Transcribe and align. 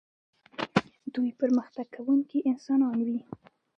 دوی 1.13 1.29
پرمختګ 1.41 1.85
کوونکي 1.95 2.37
انسانان 2.49 2.97
وي. 3.07 3.19